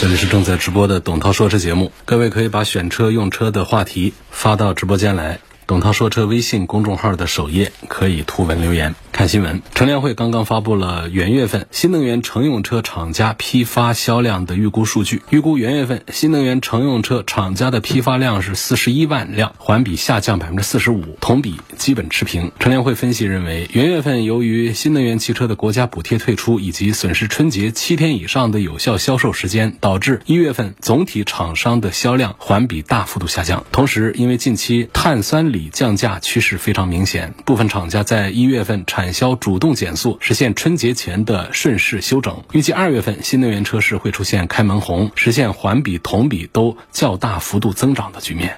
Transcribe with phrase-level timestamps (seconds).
[0.00, 5.40] 这里是正在直播的董涛说车节目，各位可以把选车用车的话题发到直播间来。
[5.70, 8.96] 董涛说车微信公众号的首页可以图文留言。
[9.12, 15.22] 看新闻，乘联会刚刚发布了元月份新能源乘用车厂家批发销量的预估数据。
[15.30, 22.50] 预估元月份新能源乘用车厂家的批发量是四十一万辆，环比下降百分之四十五，同比基本持平。
[22.58, 33.64] 乘联会分析认为，元月份由于新能源汽车的国家补贴退出以及损失春节七天以上的有效销售时间，导致一月份总体厂商的销量环比大幅度下降。
[33.70, 42.42] 同时，因为近期碳酸锂降价趋势非常明显，部分厂家在一月份产销主动减速，实现春节前的顺势休整。
[42.52, 48.56] 预计二月份新能源车市会出现开门红，实现环比、同比都较大幅度增长的局面。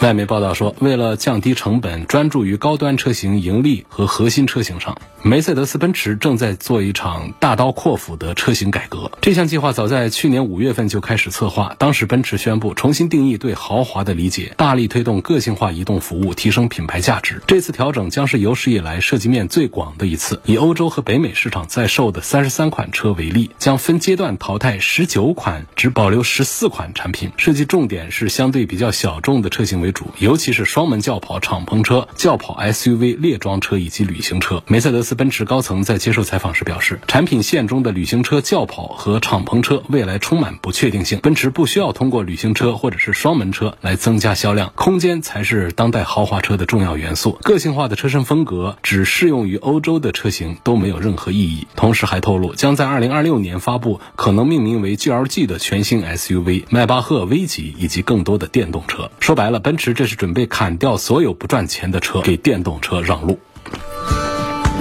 [0.00, 9.10] 外媒报道说，为了降低成本，专注于高端车型盈利和核心车型上，梅赛德斯奔驰正在做一场大刀阔斧的车型改革。
[9.20, 17.42] 这项计划早在去年五月份就开始策划，当时奔驰宣布重新定义对豪华的理解，大力推动个性化移动服务，提升品牌价值。
[17.48, 20.40] 这次调整将是有史以来涉及面最广的一次。
[20.44, 29.87] 以欧洲和北美市场在售的三十三款车为例，将分阶段淘汰十九款，只保留十四款产品，设计重点是相对比较小众的车型为。
[29.88, 34.62] 为主，尤其是双门轿跑、敞篷车、轿跑 SUV、列装车以及旅行车。
[34.66, 47.38] 梅赛德斯奔驰高层在接受采访时表示，产品线中的旅行车、轿跑和敞篷车未来充满不确定性，奔驰不需要通过旅行车或者是双门车来增加销量，空间才是当代豪华车的重要元素。
[47.42, 51.66] 个性化的车身风格只适用于欧洲的车型都没有任何意义。
[51.76, 59.10] 同时还透露，将在二零二六年发布可能命名为 GLG 的全新 SUV 迈巴赫 V 级以及更多的电动车。
[59.18, 59.77] 说白了，奔。
[59.78, 63.38] 持这是准备砍掉所有不赚钱的车，给电动车让路。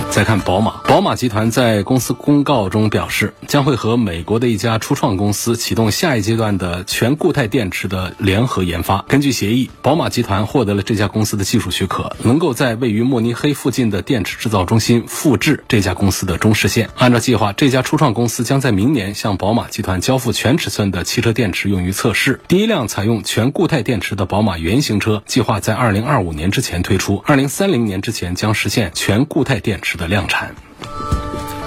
[0.10, 9.06] 再看宝马，宝马集团在公司公告中表示，将会和美国的一家初创公司启动下一阶段的全固态电池的联合研发。
[9.08, 16.90] 根据协议，宝马集团获得了这家公司的技术许可，能够在位于慕尼黑附近的电池制造中心复制这家公司的中视线。
[16.98, 22.40] 按照计划，这家初创公司将在明年向宝马集团交付全尺寸的汽车电池用于测试。
[22.48, 30.08] 第一辆采用全固态电池的宝马原型车计划在二零二五年之前推出，二零三零年之前将实现全固态电池的。
[30.08, 30.67] 量产。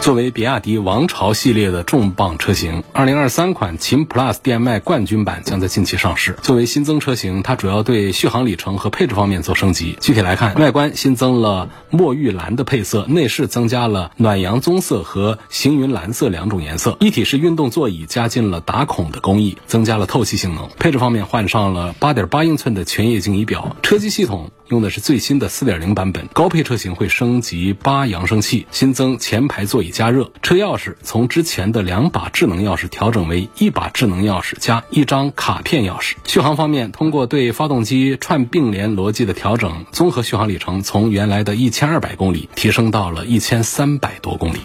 [0.01, 6.39] 作为比亚迪王朝系列的重磅车型，二零二三款秦 PLUS DM-i 冠军版将在近期上市。
[6.41, 9.99] 作为新增车型，它主要对续航里程和配置方面做升级。
[10.01, 16.97] 具体来看，外观新增了墨玉蓝的配色，内饰增加了暖阳棕色和行云蓝色两种颜色。
[16.99, 20.71] 一体式运动座椅加进了打孔的工艺，增加了透气性能。
[20.79, 24.51] 配置方面换上了八点八英寸的全液晶仪表，车机系统。
[24.71, 36.15] 用的是最新的四点零版本，高配车型会升级八扬声器，新增前排座椅加热，车钥匙从之前的两把智能钥匙调整为一把智能钥匙加一张卡片钥匙。
[36.25, 44.61] 续航方面，通过对发动机串并联逻辑的调整，综合续航里程从原来的一千二百公里提升到了一千三百多公里。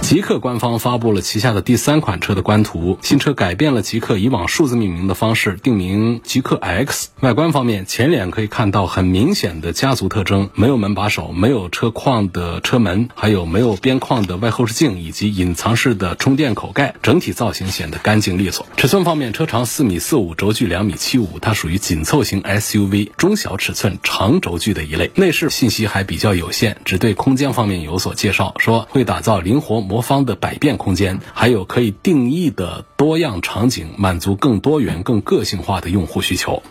[0.00, 7.10] 极客官方发布了旗下的第三款车的官图，新车改变了极客以往数字命名的方式，定名极客 X。
[7.20, 18.66] 外观方面，前脸可以看到很明显的家族特征，没有门把手，没有车框的车门，还有没有边框的外后视镜以及隐藏式的充电口盖，整体造型显得干净利索。
[18.76, 25.12] 尺寸方面，车长四米四五，轴距两米七五，它属于紧凑型 SUV，中小尺寸长轴距的一类。
[25.14, 29.89] 内饰信息还比较有限，只对空间方面有所介绍，说会打造灵活。
[29.90, 36.62] 魔方的百变空间，还有可以定义的多样场景，满足更多元、更个性化的用户需求。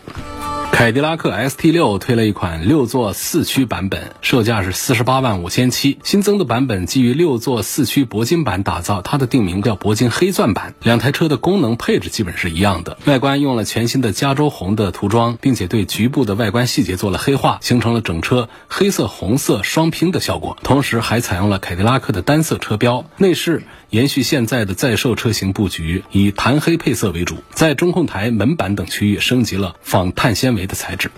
[0.72, 5.98] 凯迪拉克 ST 六推了一款六座四驱版本，售价是四十八万五千七。
[6.02, 10.74] 新增的版本基于六座四驱铂金版打造，它的定名叫铂金黑钻版。
[10.82, 20.56] 两台车的功能配置基本是一样的，外观用了全新的加州红的涂装，并且对局部的外观细节做了黑化，形成了整车黑色红色双拼的效果。
[20.62, 23.64] 同时还采用了凯迪拉克的单色车标，内饰。
[23.90, 31.10] 延续现在的在售车型布局，以弹黑配色为主，在中控台、门板等区域升级了仿碳纤维的材质。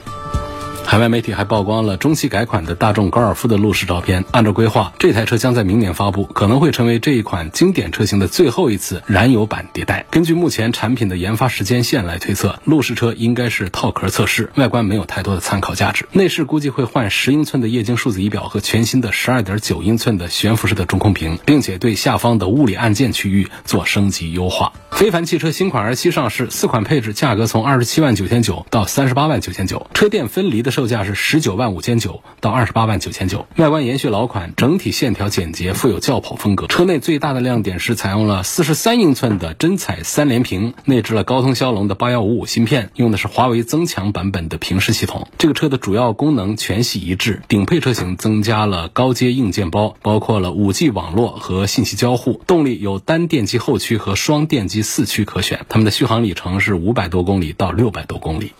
[0.84, 4.24] 海外媒体还曝光了中期改款的大众高尔夫的路试照片。
[4.30, 10.04] 按照规划，这台车将在明年发布，可能会成为这一款经典车型的最后一次燃油版迭代。
[10.10, 16.06] 根据目前产品的研发时间线来推测，路试车应该是套壳测试，外观没有太多的参考价值。
[16.12, 24.74] 内饰估计会换十英寸的液晶数字仪表和全新的十二点九英寸的悬浮式的中控屏，并且对下方的物理按键区域做升级优化。
[24.90, 33.46] 非凡汽车新款 R 七上市，四款配置价格从二十七万九千九到三十八万九千九，车电分离的售价是十九万五千九到二十八万九千九。
[33.56, 36.66] 外观延续老款，整体线条简洁，富有轿跑风格。
[36.66, 45.28] 车内最大的亮点是采用了四十三英寸的真彩三连屏，内置了高通骁龙的八幺五五芯片，用的是华为增强版本的平视系统。
[45.38, 52.40] 这个车的主要功能全系一致，顶配车型增加了高阶硬件包，包括了五 G 网络和信息交互。
[52.46, 58.52] 动力有单电机后驱和双电机四驱可选，它们的续航里程是五百多公里到六百多公里。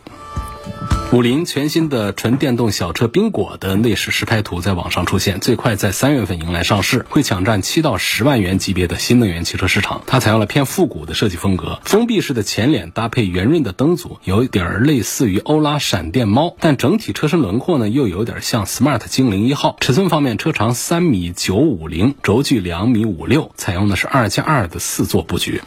[1.13, 10.01] 五菱全新的纯电动小车缤果的内饰实拍图在网上出现，最快在三月份迎来上市，会抢占七到十万元级别的新能源汽车市场。
[10.07, 19.77] 它采用了偏复古的设计风格，封闭式的前脸搭配圆润的灯组，有一点类似于欧拉闪电猫，但整体车身轮廓呢又有点像 Smart 精灵一号。
[19.81, 25.61] 尺寸方面，车长三米九五零，轴距两米五六，采用的是二加二的四座布局。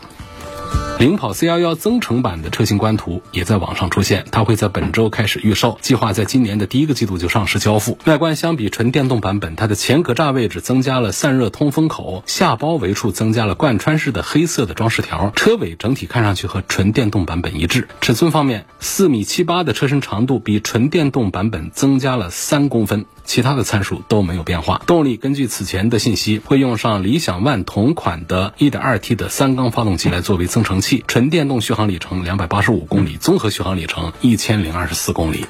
[0.98, 7.98] 领跑 C11 增程版的车型官图也在网上出现，它会在本周开始预售，计划在今年的第一个季度就上市交付。
[8.06, 17.90] 外观相比纯电动版本，它的前格栅位置增加了散热通风口，下包围处增加了贯穿式的黑色的装饰条，车尾整体看上去和纯电动版本一致。
[18.00, 23.06] 尺寸方面，四米七八的车身长度比纯电动版本增加了三公分。
[23.26, 24.82] 其他的参数都没有变化。
[24.88, 35.46] 动力根据此前的信息，会用上理想 ONE 同款的 1.2T 的三缸发动机来作为增程器，纯电动续航里程两百八十五公里，综合续航里程一千零二十四公里。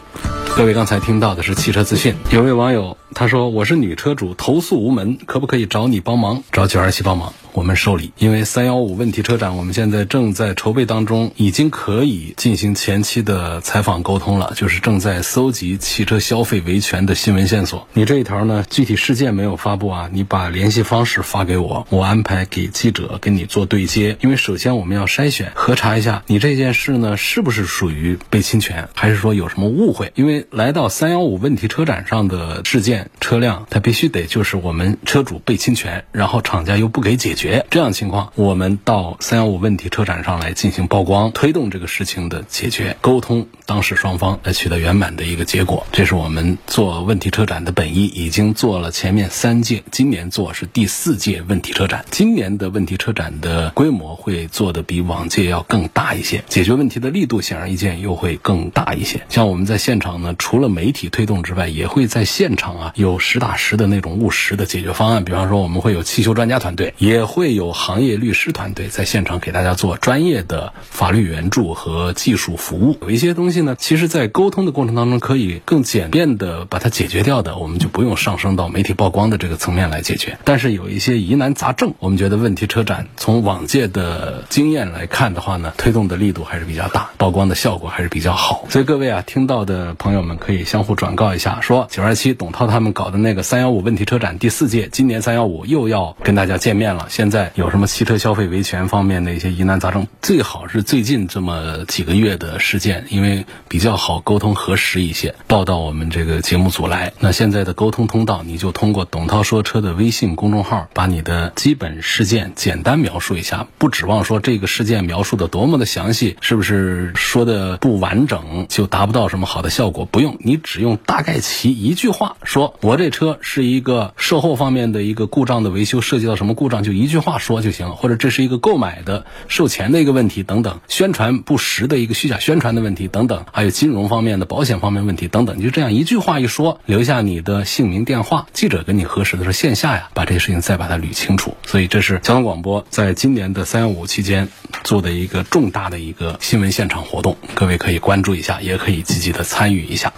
[0.56, 6.44] 各位刚才听到的是汽车资讯，有位网友他说：“我是女车主，投诉无门，可不可以找你帮忙？
[6.52, 17.88] 找九二七帮忙。”我们受理，因为三幺五问题车展，我们现在正在筹备当中，已经可以进行前期的采访沟通了，就是正在搜集汽车消费维权的新闻线索。
[17.94, 24.18] 你这一条呢，具体事件没有发布啊，你把联系方式发给我，我安排给记者跟你做对接。
[24.20, 30.12] 因为首先我们要筛选核查一下你这件事呢是不是属于被侵权，还是说有什么误会？
[30.16, 37.66] 因为来到三幺五问题车展上的事件车辆，它必须得就是我们车主被侵权，然后厂家又不给解决。
[37.70, 45.86] 这样情况，我们到三幺五问题车展上来进行曝光，推动这个事情的解决，沟通当事双方来取得圆满的一个结果。
[45.92, 52.06] 这是我们做问题车展的本意，已经做了前面三届，今年做是第四届问题车展。
[52.12, 59.22] 今年的问题车展的规模会做的比往届要更大一些，解决问题的力度显而易见又会更大一些。
[59.30, 65.26] 像我们在现场呢，除了媒体推动之外，也会在现场啊有实打实的那种务实的解决方案。
[65.26, 67.56] 比方说，我们会有汽修专家团队，也会。
[67.56, 72.98] 有行业律师团队在现场给大家做专业的法律援助和技术服务。
[73.02, 80.38] 有一些东西呢，其实，在沟通的过程当中，可以更简便的把它解决掉的，我们就不用上升到媒体曝光的这个层面来解决。
[80.44, 88.66] 但是有一些疑难杂症，我们觉得问题车展从往届的经验来看的话呢，推动的力度还是比较大，曝光的效果还是比较好。
[88.70, 97.08] 所以各位啊，听到的朋友们可以相互转告一下，说九二七董涛他他们搞的那个三幺五问题车展第四届，今年三幺五又要跟大家见面了。
[97.10, 107.14] 现在有什么汽车消费维权方面的一些疑难杂症，最好是最近这么几个月的事件，因为比较好沟通核实一些，报到我们这个节目组来。
[107.18, 120.04] 那现在的沟通通道，你就通过董涛说车的微信公众号，把你的基本事件简单描述一下，不指望说这个事件描述的多么的详细，是不是说的不完整就达不到什么好的效果？
[120.04, 127.16] 不用，你只用大概其一句话，说我这车是一个售后方面的一个故障的维修，涉及到什么故障就一句。
[127.26, 141.58] 话说就行了，或者这是一个购买的售前的一个问题等等，宣传不实的一个虚假宣传的问题等等，还有金融方面的保险方面问题等等，就这样一句话一说，留下你的姓名电话，记者跟你核实的时候线下呀，把这些事情再把它捋清楚。
[141.66, 144.50] 所以这是交通广播在今年的三幺五期间
[144.84, 150.14] 做的一个重大的一个新闻现场活动，各位可以关注一下，也可以积极的参与一下。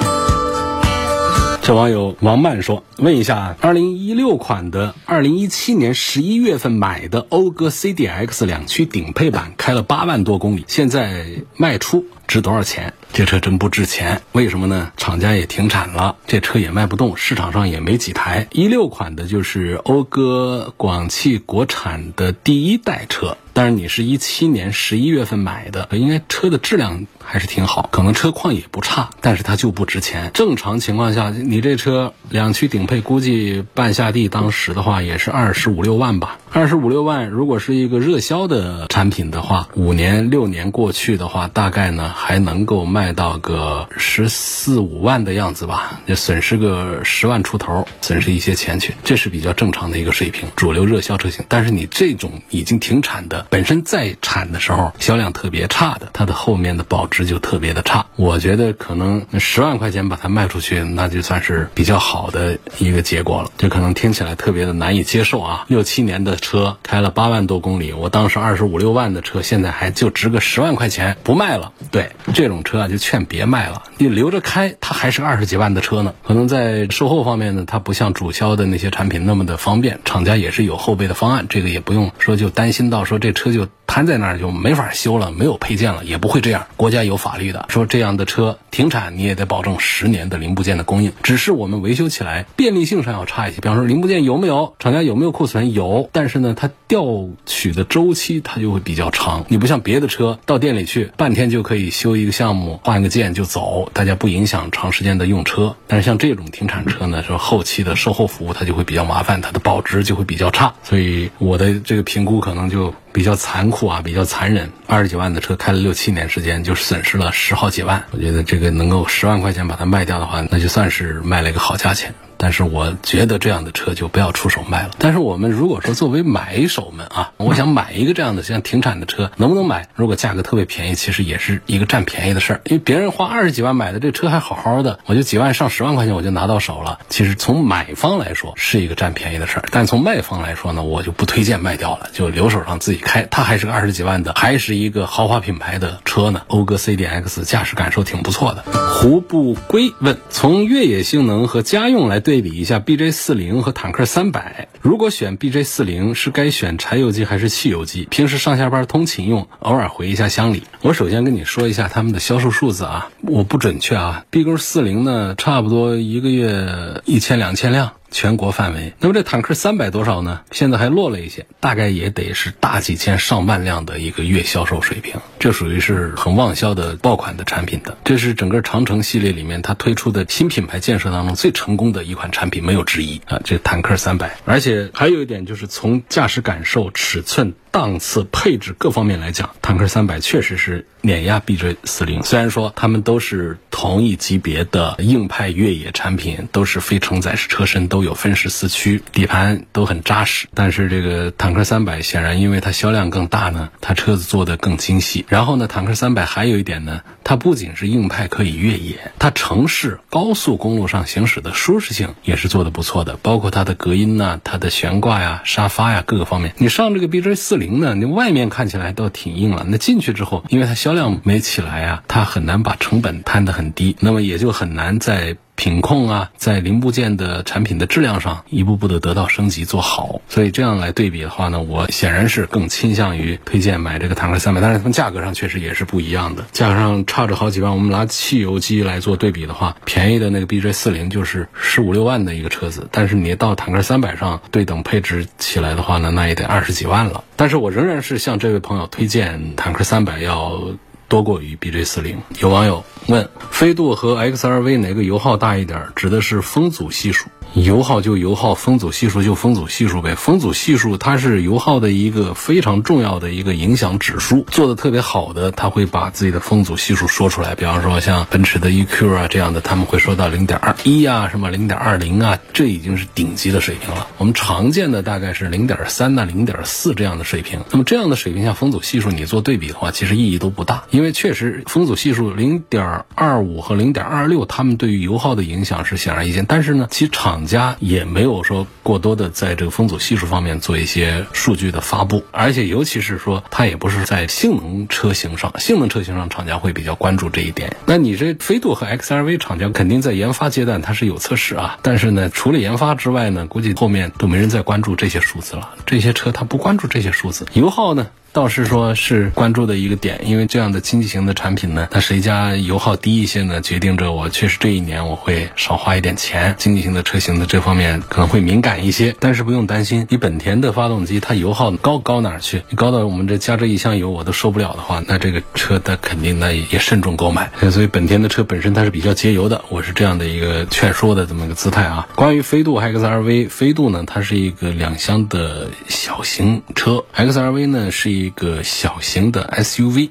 [1.68, 11.26] 这网友王曼说：“问一下，二零一六款的，二零一七年十一月份买的讴歌 CDX 两驱顶配版，开了八万多公里，现在
[11.58, 12.94] 卖出值多少钱？
[13.12, 14.94] 这车真不值钱，为什么呢？
[14.96, 18.48] 厂家也停产了，这车也卖不动，市场上也没几台。
[18.54, 30.32] 一六款的就是讴歌广汽国产的第一代车。”但是你是一七年十一月份买的，应该车的质量还是挺好，可能车况也不差，但是它就不值钱。
[30.34, 36.40] 正常情况下，你这车两驱顶配估计半下地，当时的话也是二十五六万吧。
[36.54, 50.48] 二十五六万，如果是一个热销的产品的话，五年六年过去的话，大概呢还能够卖到个十四五万的样子吧，就损失个十万出头，损失一些钱去，这是比较正常的一个水平。
[50.56, 58.06] 主流热销车型，但是你这种已经停产的，本身在产的时候销量特别差的，它的后面的保值就特别的差。
[58.16, 63.52] 我觉得可能十万块钱把它卖出去，那就算是比较好的一个结果了。
[63.58, 66.36] 这可能听起来特别的难以接受啊，六七年的。
[66.48, 71.74] 车开了八万多公里，我当时二十五六万的车，现在还就值个十万块钱，不卖了。
[71.92, 76.14] 对这种车啊，就劝别卖了，你留着开，它还是二十几万的车呢。
[76.26, 83.68] 可能在售后方面呢，它不像主销的那些产品那么的方便，厂家也是有后备的方案，这个也不用说就担心到说这车就。
[83.88, 86.68] 摊在那儿就没法修了，没有配件了，也不会这样。
[86.76, 91.14] 国家有法律的，说这样的车停产，你也得保证十年的零部件的供应。
[91.24, 95.74] 只是我们维修起来便利性上要差一些，比方说零部件有没有，厂家有没有库存？
[95.74, 99.46] 有，但是呢，它调取的周期它就会比较长。
[99.48, 105.76] 你不像别的车，到店里去半天就可以修一个项目，换个件就走，大家不影响长时间的用车。
[105.88, 110.74] 但是像这种停产车呢，说后期的售后服务它就会比较麻烦，它的保值就会比较差。
[110.84, 112.94] 所以我的这个评估可能就。
[113.12, 114.72] 比较残酷啊，比较残忍。
[114.86, 118.04] 二十几万的车开了六七年时间，就损失了十好几万。
[118.12, 122.14] 我觉得这个能够十万块钱把它卖掉的话，那就算是卖了一个好价钱。
[122.38, 124.92] 但是我觉得这样的车就不要出手卖了。
[124.98, 129.88] 但是我们如果说作为买手们啊，我想买一个这样的像停产的车，能不能买？
[129.96, 132.62] 如果价格特别便宜，其实也是一个占便宜的事儿。
[132.66, 137.00] 因为别人花二十几万买的这车还好好的，我就几万上十万块钱我就拿到手了。
[137.10, 143.24] 其实从买方来说是一个占便宜的事儿，但从卖方来说呢，我就不推荐卖掉了，就留手上自己开。
[143.30, 146.42] 它还是个二十几万的，还是一个豪华品牌的车呢。
[146.48, 148.64] 讴歌 C.D.X 驾驶感受挺不错的。
[148.94, 153.12] 胡不归问：从越野性能和家用来对比一下 B.J.
[153.12, 158.06] 四零和坦克三百，如果选 BJ 四零，是该选柴油机还是汽油机？
[158.12, 160.64] 平时上下班通勤用，偶尔回一下乡里。
[160.82, 164.26] 我首先跟你说一下他们的销售数字啊，我不准确啊。
[164.30, 167.94] B 勾四零呢，差不多一个月一千两千辆。
[168.10, 170.42] 全国范围，那么这坦克三百多少呢？
[170.52, 177.98] 现在还落了一些，大概也得是大几千上万辆的一个月销售水平，这属于是很旺销的爆款的产品的。
[178.04, 183.40] 这是整个长城系列里面它推出的新品牌建设当中最成功的一款产品，没有之一啊！
[183.44, 187.54] 这坦克三百，而且还有一点就是从驾驶感受、尺寸。
[187.78, 192.24] 档次、配置各方面来讲，坦克三百确实是碾压 BJ 四零。
[192.24, 205.24] 虽然说他们都是同一级别的硬派越野产品，都是非承载式车身，都有分时四驱，底盘都很扎实，但是这个坦克三百显然因为它销量更大呢，它车子做的更精细。
[205.30, 216.56] 然后呢，坦克三百还有一点呢，它不仅是硬派可以越野，它城市高速公路上行驶的舒适性也是做的不错的，包括它的隔音呐、它的悬挂呀、沙发呀各个方面。
[216.58, 217.94] 你上这个 BJ 四零那。
[217.94, 230.22] 你外面看起来倒挺硬了，那进去之后，因为它销量没起来啊，它很难把成本摊得很低，那么也就很难在品控啊，在零部件的产品的质量上一步步的得到升级做好。
[230.30, 237.74] 所以这样来对比的话呢，我显然是更倾向于推荐买这个坦克三百，但是从价格上确实也是不一样的，价格上差着好几万。
[237.74, 247.24] 我们拿汽油机来做对比的话，便宜的那个 BJ 四零就是十五六万的一个车子，但是你到坦克三百上对等配置起来的话呢，那也得二十几万了。
[247.36, 250.62] 但是我仍然是向这位朋友推荐坦克三百要
[251.08, 252.18] 多过于 BJ 四零。
[252.40, 255.88] 有网友问：飞度和 XRV 哪个油耗大一点？
[255.96, 257.28] 指的是风阻系数。
[257.64, 260.14] 油耗就油耗，风阻系数就风阻系数呗。
[260.16, 267.56] 风阻系数它是油耗的一个非常重要的一个影响指数，做的特别好的，他会把自己的风阻系数说出来。
[267.56, 274.08] 比方说像奔驰的 EQ 啊这样的，他们会说到零点二一啊，什么零点二零啊，这已经是顶级的水平了。
[274.20, 277.62] 我们常见的大概是零点三呐、零点四这样的水平。
[277.72, 286.46] 那么这样的水平下，风阻系数你做对比的话，其实意义都不大，因为确实风阻系数零点二五和零点二六，它们对于油耗的影响是显而易见。
[286.48, 297.76] 但是呢，其厂家也没有说过多的在这个风阻系数方面做一些数据的发布，而且尤其是说它也不是在性能车型上，性能车型上厂家会比较关注这一点。
[297.88, 305.74] 那你这飞度和 XRV 厂家肯定在研发阶段它是有测试啊，但是呢，除了研发之外呢，估计后面都没人再关注这些数字了。
[305.86, 316.54] 这些车它不关注这些数字，油耗呢倒是说是关注的一个点，因为这样的经济型的产品呢，它谁家油耗低一些呢，决定着我确实这一年我会少花一点钱。
[316.60, 322.62] 经济型的车型的这方面可能会敏感一些，但是不用担心，你本田的发动机它油耗高高哪儿去？
[322.70, 327.50] 你高到我们这加这一箱油我都受不了的话，那这个车它肯定那也慎重购买。
[327.72, 332.08] 所以本田的车本身它是比较节油的，我是这样的一个劝说的这么一个姿态啊。
[332.16, 338.17] 关于飞度 XRV，飞度呢它是一个两厢的小型车，XRV 呢是一。
[338.20, 340.10] 一个小型的 SUV，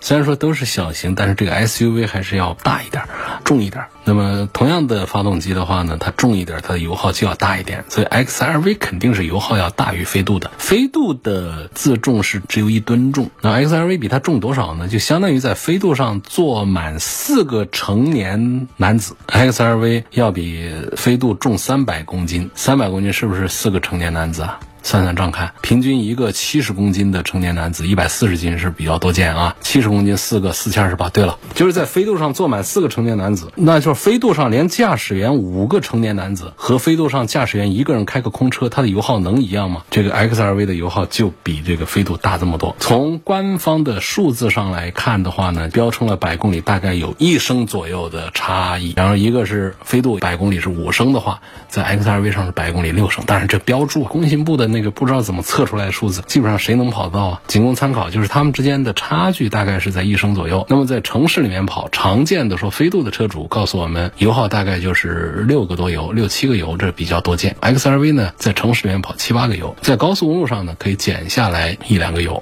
[0.00, 3.04] 虽然说都是小型，但是这个 SUV 还是要大一点，
[3.44, 3.84] 重一点。
[4.04, 7.84] 那么同样的发动机的话呢，它重一点，它的油耗就要大一点。
[7.90, 10.50] 所以 XRV 肯定是油耗要大于飞度的。
[10.56, 14.88] 飞度的自重是只有一吨重，那 XRV 比它重多少呢？
[14.88, 19.14] 就相当于在飞度上坐满四个成年男子。
[19.26, 24.58] XRV 要比飞度重三百公斤，三百公斤是不是四个成年男子啊？
[24.88, 29.54] 算算账看，平均一个七十公斤的成年男子，一百四十斤是比较多见啊。
[29.60, 31.10] 七十公斤四个四千二十八。
[31.10, 39.82] 对了，就是在飞度上坐满四个成年男子，那就是飞度上连驾驶员五个成年男子和飞度上驾驶员一个人开个空车，它的油耗能一样吗？
[39.90, 42.74] 这个 XRV 的油耗就比这个飞度大这么多。
[42.78, 48.94] 从官方的数字上来看的话呢，标称了百公里大概有一升左右的差异。
[48.96, 53.24] 然后一个是飞度百公里是五升的话，在 XRV 上是百公里六升。
[53.26, 54.77] 但是这标注工信部的那。
[54.78, 57.40] 那个不知道怎么测出来的数字，基本上谁能跑到啊？
[57.48, 60.64] 仅供参考，就是他们之间的差距大概是在一升左右。
[60.68, 67.56] 那么在城市里面跑，常见的说飞度的车主告诉我们，油耗大概就是六个多油，六七个油，这比较多见。
[67.60, 72.40] XRV 呢，在城市里面跑七八个油，在高速公路上呢，可以减下来一两个油。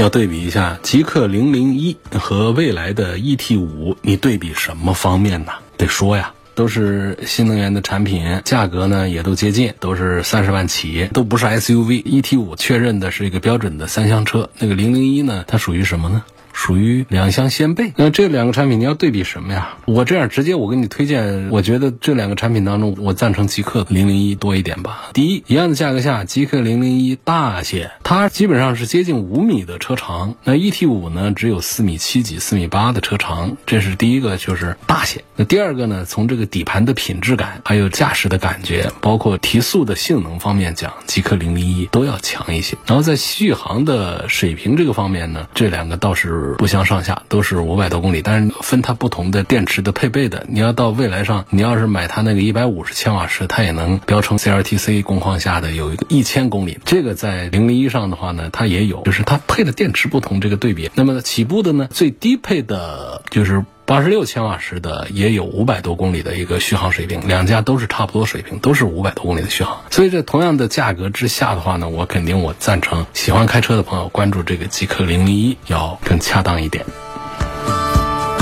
[0.00, 5.52] 要对比一下极氪零零一和未来的 ET 五，你对比什么方面呢？
[5.76, 6.32] 得说呀。
[6.58, 12.02] 都是新能源的产品，价格呢也都接近，都是三十万起，都不是 SUV。
[12.02, 16.24] ET 五确认的是一个标准的三厢车，那个零零一呢，它属于什么呢？
[16.58, 19.76] 属于两厢掀背，那这两个产品你要对比什么呀？
[19.84, 25.10] 我这样直接我给你推荐，我觉得这两个产品当中，我赞成极氪零零一多一点吧。
[25.14, 35.22] 第一，一样的价格下，极氪零零一大些，它基本上是接近五米的车长，那 ET 五呢只有四米七几、四米八的车长，这是第一个，就是大些。
[35.36, 42.76] 那第二个呢，从这个底盘的品质感，还有驾驶的感觉，包括提速的性能方面讲，极氪零零一都要强一些。
[42.84, 46.47] 然后在续航的水平这个方面呢，这两个倒是。
[46.56, 50.46] 不相上下，都是五百多公里，但是分它不同的电池的配备的。
[50.48, 56.78] 你要到未来上，你要是买它那个一百五十千瓦时，它也能标成 CLTC 工况下的有一个一千公里。
[56.84, 60.90] 这个在零零一上的话呢，它也有，就是它配的电池不同这个对比。
[60.94, 63.64] 那么起步的呢，最低配的就是。
[63.88, 69.80] 八十六千瓦时的也有五百多公里的一个续航水平，两家都是差不多水平，都是五百多公里的续航。
[69.88, 76.84] 所以在同样的价格之下的话呢，我肯定我赞成喜欢开车的朋友关注这个极氪零零一要更恰当一点。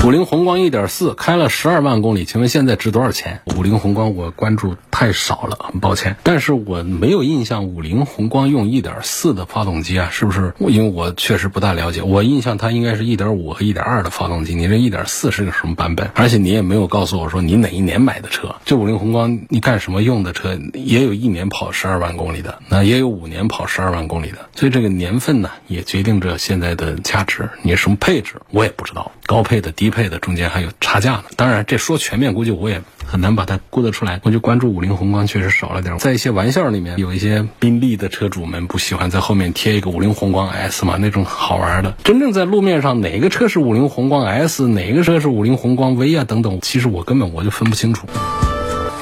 [0.03, 3.39] 五菱宏光一点四开了十二万公里，请问现在值多少钱？
[3.55, 6.15] 五菱宏光我关注太少了，很抱歉。
[6.23, 10.55] 但是我没有印象五菱宏光用一点四的发动机啊，是不是？
[10.59, 14.55] 因为我确实不大了解，我印象它应该是一点五和一点二的发动机。
[14.55, 16.09] 你这一点四是个什么版本？
[16.15, 18.55] 而且你也没有告诉我说你哪一年买的车。
[18.65, 20.57] 这五菱宏光你干什么用的车？
[20.73, 24.49] 也有一年跑十二万公里的，那也有五年跑十二万公里的。
[24.55, 27.47] 所以这个年份呢，也决定着现在的价值。
[27.61, 29.97] 你什么配置我也不知道，高配的、低配。
[29.97, 34.21] 配的中间还有差价呢，当然这说全面估计我也很难把它估得出来。
[34.23, 41.93] 我就关注五菱五菱宏光确实少了点，在一些玩笑里面，有一些宾利的车主们不喜欢在后面贴一个五菱宏光 S 嘛，那种好玩的。
[42.05, 48.07] 真正在路面上哪个车是五菱宏光 S，哪个车是五菱宏光 V 啊等等，其实我根本我就分不清楚。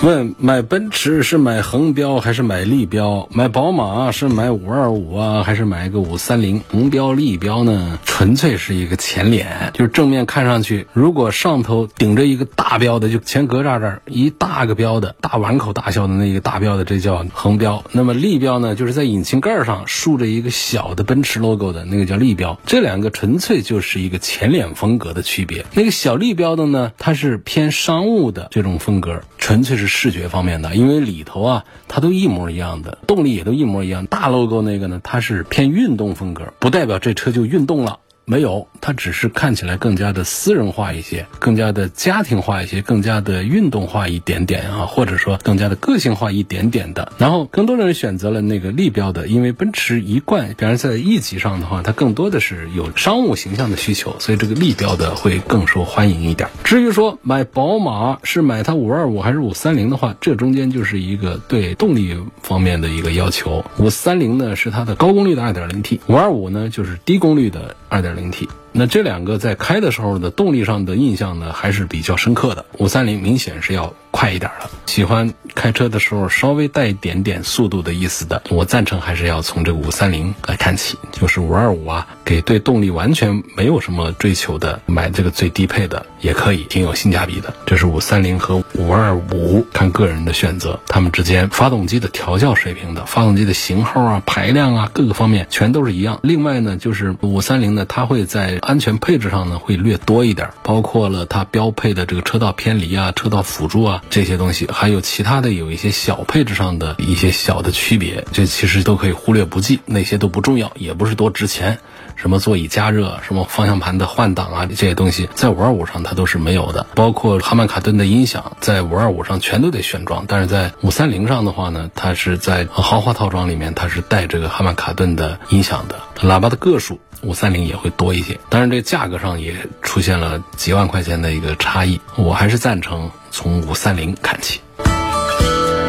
[0.06, 3.28] 问买奔驰是买横标还是买立标？
[3.32, 6.62] 买宝马是买五二五啊，还是买一个五三零？
[6.70, 7.98] 横标立标呢？
[8.06, 17.84] 纯粹是一个前脸，就是正面看上去，如果上头顶着一个大标的，就前格栅这儿一大个标的，大碗口大小的那个大标的，这叫横标。
[17.92, 22.60] 那么立标呢，就是在引擎盖上竖着一个小的奔驰 logo 的那个叫立标。
[22.68, 25.66] 这两个纯粹就是一个前脸风格的区别。
[25.74, 29.95] 那个小立标的呢，它是偏商务的这种风格，纯粹是。
[29.96, 34.06] 视觉方面的，因为里头啊，它都一模一样的，动力也都一模一样。
[34.08, 38.00] 大 logo 那个呢，它是偏运动风格，不代表这车就运动了。
[38.28, 47.14] 没有，它只是看起来更加的私人化一些，更加的家庭化一些，更加的运动化一点点啊，或者说更加的个性化一点点的。
[47.20, 56.50] 然后更多的人选择了那个立标的，因为奔驰一贯，比方在 E 级上的话，它更多的是有商务形象的需求，所以这个立标的会更受欢迎一点。
[56.64, 63.64] 至于说买宝马是买它五二五还是五三零的话，这中间就是一个对动力方面的一个要求。
[63.78, 68.50] 五三零呢是它的高功率的二点零 T，五二五呢就是低功率的二点灵体。
[68.78, 72.66] 那这两个在开的时候的动力上的印象呢，还是比较深刻的。
[72.78, 74.70] 五三零明显是要快一点的。
[74.86, 80.98] 喜欢开车的时候稍微带一点点速度的意思的，我赞成还是要从这个五三零来看起。
[81.14, 87.54] 就是五二五啊，给对动力完全没有什么追求的，买这个最低配的也可以，挺有性价比的。
[87.66, 90.78] 这是五三零和五二五，看个人的选择。
[90.88, 96.20] 它们之间发动机的调教水平的，发动机的型号啊、排量啊，各个方面全都是一样。
[96.24, 111.80] 另外呢，就是五三零呢，它会在安全配置上呢会略多一点，包括了它标配的这个车道偏离啊、车道辅助啊这些东西，还有其他的有一些小配置上的一些小的区别，这其实都可以忽略不计，那些都不重要，也不是多值钱。
[112.16, 127.00] 什么座椅加热、什么方向盘的换挡啊这些东西，在五二五上它都是没有的，包括哈曼卡顿的音响，在五二五上全都得选装，但是在五三零上的话呢，它是在豪华套装里面它是带这个哈曼卡顿的音响的，喇叭的个数。
[127.26, 134.62] 五三零也会多一些，当然这价格上也出现了几万块钱的一个差异，我还是赞成从五三零看起。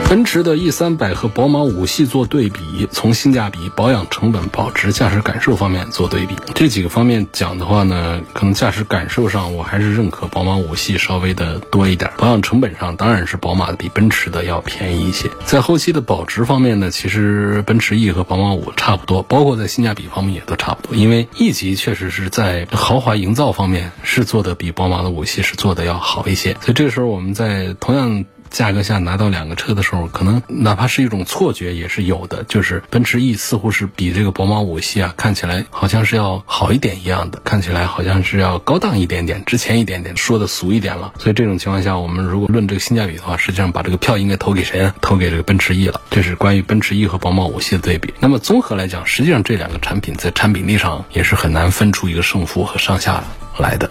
[0.09, 6.37] 奔驰的 E 三百和宝马五系做对比，从性价比、保养成本、保值、驾驶感受方面做对比。
[6.55, 12.13] 这几个方面讲的话呢，可能驾驶感受上我还是认可宝马五系稍微的多一点。
[12.19, 15.29] 保养成本上当然是宝马的比奔驰的要便宜一些。
[15.45, 20.97] 在后期的保值方面呢，其实奔驰 E 和宝马五差不多，包括在性价比方面也都差不多。
[20.97, 26.53] 因为 E 级确实是在豪华营造方面是做的比宝马的五系是做的要好一些。
[26.61, 28.25] 所以这个时候我们在同样。
[28.51, 41.13] 价格下拿到两个车的时候，可能哪怕是一种错觉也是有的，就是奔驰 E 似乎是比这个宝马五系啊看起来好像是要好一点一样的，看起来好像是要高档一点点、值钱一点点，说的俗一点了。
[41.19, 44.95] 所以这种情况下，我们如果论这个性价比的话，实际上把这个票应该投给谁呢？
[45.01, 46.01] 投给这个奔驰 E 了。
[46.11, 48.15] 这是关于奔驰 E 和宝马五系的对比。
[48.21, 53.25] 那么综合来讲，实际上这两个产品在产品力上也是很难分出一个胜负和上下
[53.59, 53.91] 来的。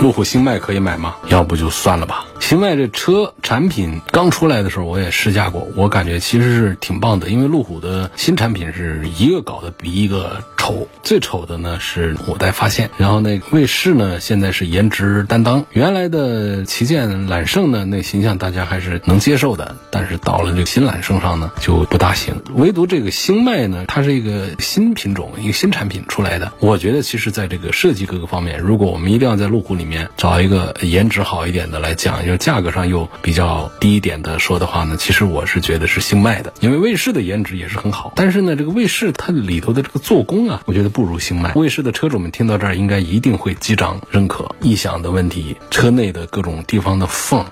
[0.00, 1.16] 路虎星脉可以买吗？
[1.28, 2.26] 要不就算了吧。
[2.38, 7.28] 星脉这车产品刚出来的时候，我也试驾过，我感觉其实是挺棒的。
[7.28, 15.64] 因为路虎的新产品是一个搞得比一个丑，最丑的呢是五代发现，然后那个卫士呢现在是颜值担当。
[15.70, 22.42] 原来的旗舰揽胜呢那形象大家还是能接受的，但是到了这个新揽胜上呢就不大行。
[22.56, 26.52] 唯独这个星脉呢，它是一个新品种，一个新产品出来的。
[26.58, 41.52] 我觉得其实在这个设计各个方面，如果我们一定要在路虎里面找一个颜值好一点的来讲，就是价格上又比较低一点的说的话呢，其实我是觉得是星脉的，因为卫士的颜值也是很好，但是呢，这个卫士它里头的这个做工啊，我觉得不如星迈。
[41.54, 44.50] 卫士的车主们听到这儿应该一定会击掌认可。
[44.60, 47.44] 异响的问题，车内的各种地方的缝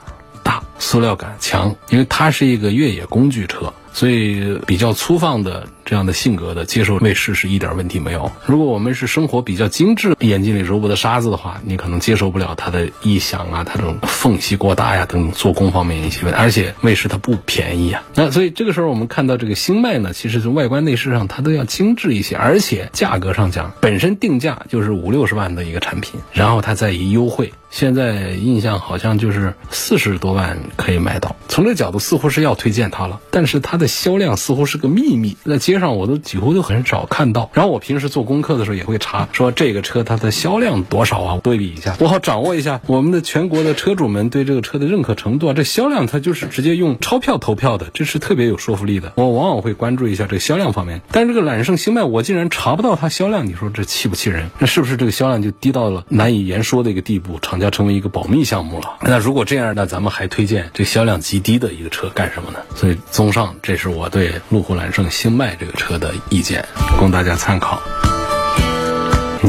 [0.42, 5.66] 大，塑料感强，因为它是一个越野工具车，所以比较粗放的。
[5.86, 8.32] 这样的性格的接受卫士是一点问题没有。
[8.46, 16.40] 如果我们是生活比较精致，眼睛里揉不得沙子的话，你可能接受不了它的异响啊，它这种缝隙过大呀等等做工方面一些问题。
[16.40, 18.02] 而且卫士它不便宜啊。
[18.14, 31.36] 那所以这个时候我们看到这个星脉呢，其实从外观内饰上它都要精致一些，而且价格上讲，本身定价就是五六十万的一个产品，然后它再一优惠，现在印象好像就是四十多万可以买到。
[31.48, 35.36] 从这角度似乎是要推荐它了，但是它的销量似乎是个秘密。
[35.44, 41.40] 在街上我都几乎都很少看到，然后我平时做功课的时候也会查，说这个车它的销量多少啊？
[41.42, 45.54] 对比一下，我好掌握一下我们的全国的车主们对这个车的认可程度啊。
[45.54, 49.12] 这销量它就是直接用钞票投票的，这是特别有说服力的。
[49.16, 54.50] 我往往会关注一下这个销量方面，但是这个揽胜星脉我竟然查不到它销量，你说这气不气人？
[54.58, 58.96] 那是不是这个销量就低到了难以言说的一个地步，厂家成为一个保密项目了？
[59.02, 62.58] 那如果这样，那咱们还推荐这销量极低的一个车干什么呢？
[62.74, 66.12] 所以综上，这是我对路虎揽胜星脉这个车的。
[66.30, 66.66] 意见
[66.98, 67.80] 供大家参考。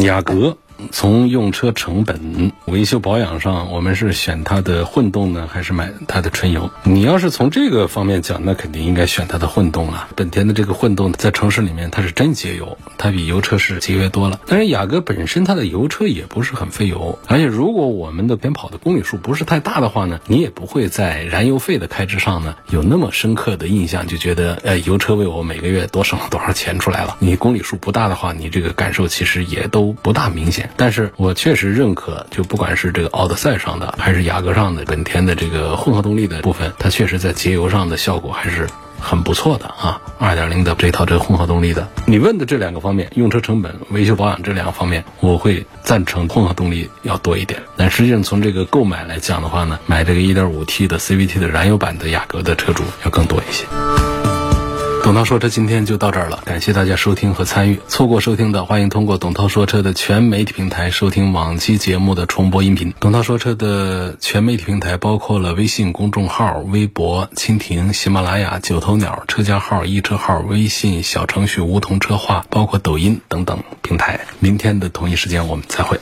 [0.02, 0.56] 雅阁，
[0.92, 6.70] 从用车成本、维修保养上，我们是选它的混动呢，还是买它的纯油？
[6.84, 10.08] 你要是从这个方面讲，那肯定应该选它的混动啊。
[10.16, 14.40] 本田的这个混动在城市里面它是真节油，它比油车是节约多了。
[14.48, 27.18] 但是雅阁本身它的油车也不是很费油，而且如果我们的边跑的公里数不是太大的话呢，你也不会在燃油费的开支上呢有那么深刻的印象，就觉得呃油车为我每个月多省了多少钱出来了。
[27.20, 30.70] 你公里数不大的话，你这个感受其实也都不大明显。
[30.78, 38.68] 但是我确实认可，就不管是这个奥德赛上的，还是雅阁上的，本田的这个混合动力的部分，它确实在节油上的效果还是。
[38.98, 47.62] 很不错的啊，二点零的这套这个混合动力的，你问的这两个方面，用车成本、维修保养这两个方面，我会赞成混合动力要多一点。
[47.76, 53.66] 但实际上从这个购买来讲的话呢，买这个一点五 T 的 CVT 的燃油版的雅阁的车主要更多一些。
[55.06, 57.80] 董涛说车今天就到这儿了，感谢大家收听和参与。
[57.88, 62.92] 错过收听的，欢迎通过董涛说车的全媒体平台收听往期节目的重播音频。
[63.00, 74.22] 董涛说车的全媒体平台包括了微信公众号、微博、蜻蜓、喜马拉雅、九头鸟、车家号、易车号、微信小程序梧桐车话，包括抖音等等平台。
[74.40, 76.00] 明天的同一时间我们再会。